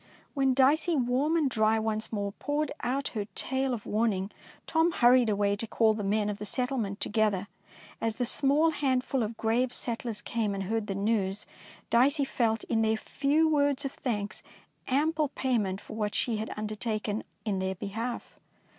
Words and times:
When 0.33 0.55
Dicey, 0.55 0.95
warm 0.95 1.37
and 1.37 1.47
dry 1.47 1.77
once 1.77 2.11
more, 2.11 2.31
poured 2.31 2.71
out 2.81 3.09
her 3.09 3.25
tale 3.35 3.71
of 3.71 3.85
warning, 3.85 4.31
Tom 4.65 4.93
hurried 4.93 5.29
away 5.29 5.55
to 5.55 5.67
call 5.67 5.93
the 5.93 6.03
men 6.03 6.27
of 6.27 6.39
the 6.39 6.45
settlement 6.47 6.99
together. 6.99 7.47
As 8.01 8.15
the 8.15 8.25
256 8.25 8.27
DICEY 8.33 8.47
LANGSTON 8.47 9.05
small 9.05 9.21
handful 9.21 9.21
of 9.21 9.37
grave 9.37 9.71
settlers 9.71 10.21
came 10.23 10.55
and 10.55 10.63
heard 10.63 10.87
the 10.87 10.95
news, 10.95 11.45
Dicey 11.91 12.25
felt 12.25 12.63
in 12.63 12.81
their 12.81 12.97
few 12.97 13.47
words 13.47 13.85
of 13.85 13.91
thanks 13.91 14.41
ample 14.87 15.27
pay 15.35 15.59
ment 15.59 15.79
for 15.79 15.95
what 15.95 16.15
she 16.15 16.37
had 16.37 16.49
undertaken 16.57 17.23
in 17.45 17.59
their 17.59 17.75
behalf. 17.75 18.39